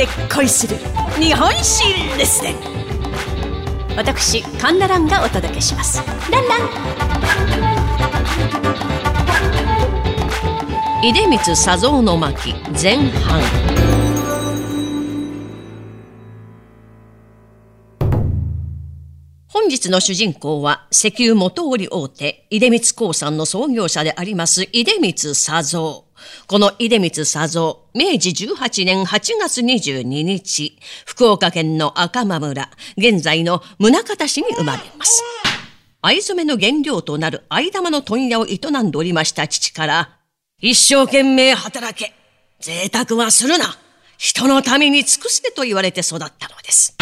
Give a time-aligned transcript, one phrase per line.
[0.00, 0.76] で恋する
[1.20, 1.84] 日本史
[2.16, 2.54] レッスン
[3.98, 6.02] 私カンナランがお届けします。
[6.30, 6.60] ランラン。
[11.02, 13.42] 出光佐蔵の巻前半。
[19.48, 26.09] 本日の主人公は石油元売り大手出光興産の創業者であります出光佐蔵
[26.46, 35.22] この出光佐蔵、明治18年8月22日、福岡県の赤間村、現在の宗像市に生まれます。
[36.02, 40.16] 藍染めの原料となる藍玉の問屋を営んでおりました父から、
[40.60, 42.14] 一生懸命働け
[42.60, 43.78] 贅沢はするな
[44.18, 46.99] 人のために尽くせと言われて育ったのです。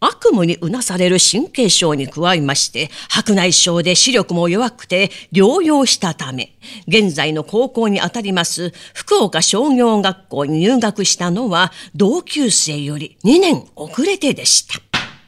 [0.00, 6.56] 悪夢にうなされる神経症に加えまして、白内障で視力も弱くて療養したため、
[6.88, 14.80] 現在の高校にあたります福岡商業学校に入学したのは同級生より2年遅れてでした。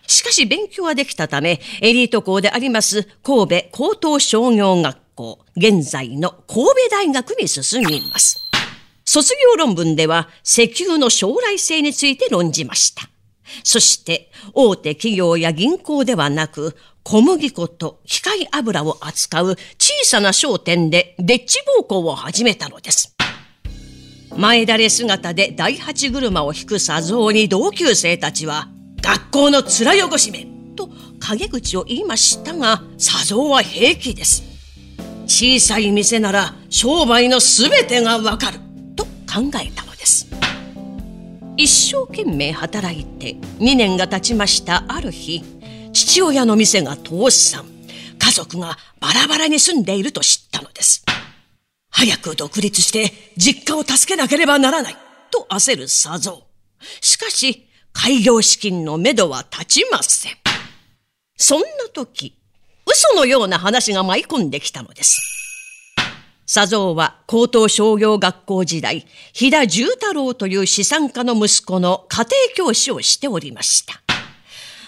[0.06, 8.38] しかし勉強はできたため、エリート校であります神戸高等商業学校、現在の神戸大学に進みます。
[9.04, 13.11] 卒業論文では石油の将来性について論じました。
[13.64, 23.14] そして大手企業や銀行ではなく、小麦粉と機械油を扱う小さな商店でデッチ暴行を始めたのです。
[24.36, 28.68] 前だれ姿で第八車を引く佐蔵に同級生たちは、
[29.02, 34.42] 学校の面汚しめと陰口を言いましたが、佐蔵は平気です。
[35.26, 38.58] 小さい店なら商売のすべてがわかる
[38.96, 39.91] と考えたのです。
[41.56, 44.84] 一生懸命働いて2年が経ちました。
[44.88, 45.42] ある日
[45.92, 47.66] 父親の店が倒産。
[48.18, 51.04] 家族がバラバラに住んでいると知ったのです。
[51.90, 54.96] 早く独立して実家を助けなければならない。
[55.30, 56.38] と焦る佐蔵。
[57.00, 60.32] しかし開業資金のめどは立ちません。
[61.36, 62.38] そんな時
[62.86, 65.41] 嘘のような話が舞い込んできたのです。
[66.54, 72.26] 佐蔵は高等商業学校時代、飛田重太郎という資産家の息子の家
[72.56, 73.94] 庭教師をしておりました。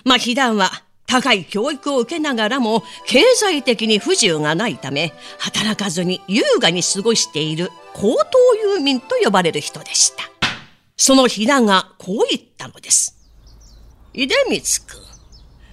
[0.05, 0.71] まあ、飛田は
[1.07, 8.39] 高い教育を受けながらも経済的に不自由がないため、働かずに優雅に過ごしている高等
[8.75, 10.25] 遊民と呼ばれる人でした。
[10.99, 13.17] その飛田がこう言ったのです。
[14.13, 14.67] 出光くん、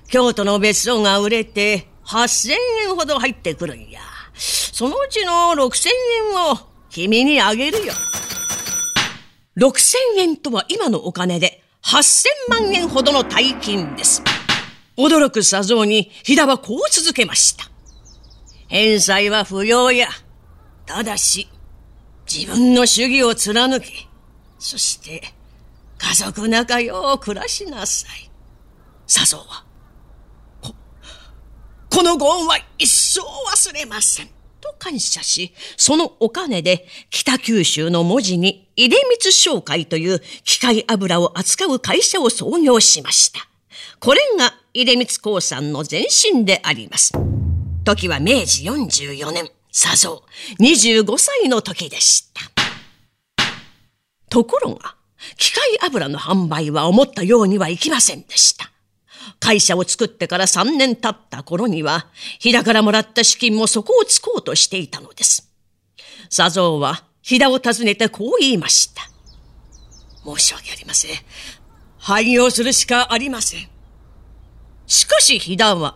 [0.07, 2.51] 京都の別荘が売れて8000
[2.87, 4.10] 円ほど入ってくるんや。
[4.71, 5.89] そのうちの6000
[6.33, 6.57] 円を
[6.89, 7.93] 君にあげるよ。
[9.57, 14.23] 6000円とは今のお金で8000万円ほどの大金です。
[14.97, 17.69] 驚く佐蔵に飛田はこう続けました。
[18.67, 20.07] 返済は不要や。
[20.85, 21.49] ただし、
[22.31, 24.07] 自分の主義を貫き、
[24.57, 25.21] そして
[25.97, 28.31] 家族仲良く暮らしなさい。
[29.05, 29.65] 佐蔵は、
[30.61, 30.73] こ、
[31.89, 34.40] このご恩は一生忘れません。
[34.61, 43.47] と感謝し、そのお金で北九州の文字に出光商会という機械油を扱う会社を創業しました。
[43.99, 47.11] これが出光興産の前身であります。
[47.83, 50.21] 時は明治44年、佐蔵
[50.59, 52.41] 25歳の時でした。
[54.29, 54.95] ところが、
[55.37, 58.70] 機械油の販売は思ったようにはいきませんでした。
[59.41, 62.05] 会社を作ってから3年経った頃には、
[62.39, 65.51] 飛田からもらった資金も底をつこうとしていたのです。
[66.33, 69.01] 佐蔵は飛田を訪ねてこう言いました。
[70.23, 71.11] 申し訳ありません。
[71.97, 73.67] 廃業するしかありません。
[74.85, 75.95] しかし飛田は、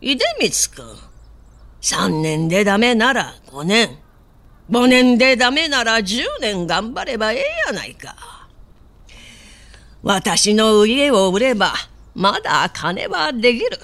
[0.00, 0.98] 出光くん、
[1.82, 3.98] 3年でダメなら5年、
[4.70, 8.16] 5年でダメなら10年頑張ればええやないか。
[10.02, 11.74] 私の家を売れば、
[12.14, 13.78] まだ金はできる。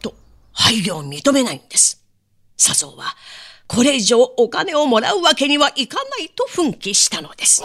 [0.00, 0.14] と、
[0.52, 2.02] 廃業を認めないんです。
[2.56, 3.14] 佐蔵は、
[3.66, 7.62] これ以上お金をもらうわけにはいかないと奮起したのです。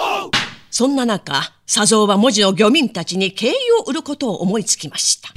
[0.70, 5.30] そんな中、佐蔵は文字の漁民たちに経由を売ることを思いつきました。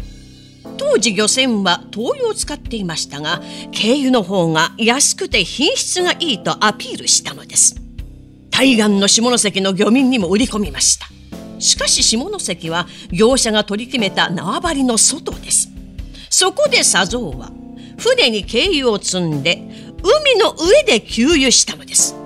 [0.77, 3.41] 当時漁船は灯油を使っていましたが、
[3.73, 7.77] 軽油の方が安くて品質がいいとアピールしたのです。
[8.51, 11.07] 対岸の下関の漁民にも売り込みました。
[11.59, 15.71] しかし下関は業者が取り決めた縄張りの外です。
[16.31, 17.51] そこで佐蔵は
[17.97, 19.63] 船に軽油を積んで
[20.03, 22.17] 海の上で給油したのです。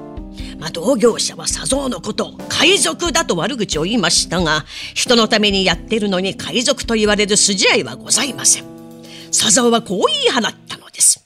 [0.58, 4.64] まあ、同業者は佐蔵のことを海賊だと悪口を言いましたが
[4.94, 8.64] 人のためにやってるのに海賊と言われる筋合いはございません。
[9.28, 11.24] 佐蔵はこう言い放ったのです。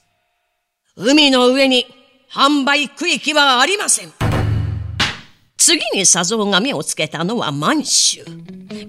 [0.95, 1.87] 海の上に
[2.31, 4.22] 販売区域はありません。
[5.65, 8.25] 次に佐蔵が目をつけたのは満州。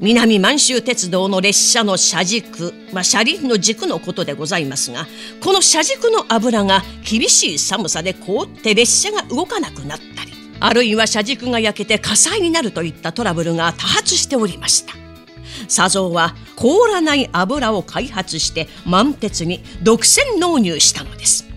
[0.01, 5.07] 南満州鉄道の列車の車軸、まあ、車輪の軸のことでございますが、
[5.41, 14.95] この車軸の油が厳しい寒さで凍って列車が動かなくなったり、あるいは車軸が焼けて火災になるといったトラブルが多発しておりました。
[15.73, 21.54] 佐蔵は凍らない油を開発して満鉄に独占納入したのです。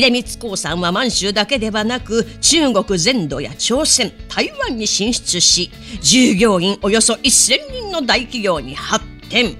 [0.00, 9.56] 出光興産は満州だけではなく中国全土や朝鮮台湾に進出し従業員およそ1000人の大企業に発展。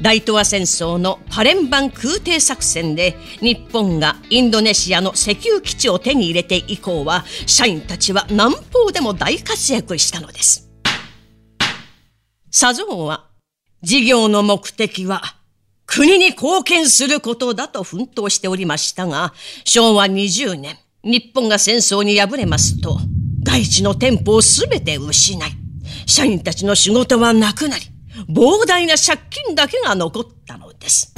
[0.00, 10.70] 大東亜戦争のパレンバン空挺作戦で日本がインドネシアの石油基地を手に入れて以降は社員たちは南方でも大活躍したのです。
[12.50, 13.28] 佐蔵は
[13.82, 15.22] 事業の目的は
[15.94, 19.34] 国に貢献することだと奮闘しておりましたが、
[19.66, 22.98] 昭和20年、日本が戦争に敗れますと、
[23.42, 25.50] 外地の店舗をすべて失い、
[26.06, 27.84] 社員たちの仕事はなくなり、
[28.26, 31.12] 膨大な借金だけが残ったのです。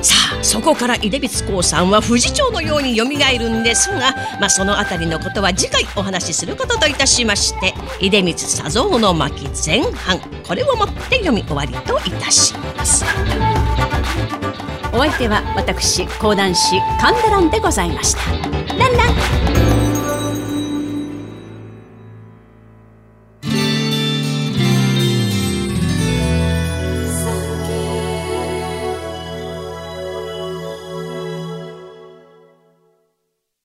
[0.00, 13.04] さあそこから出光興産は富士町のようによみがえるんですが、まあ、その辺りのことは次回お話しすることといたしまして出光佐蔵の巻前半これをもって読み終わりといたします
[14.92, 18.30] お相手は私講談師神田蘭でございました。
[18.76, 19.81] ランラン。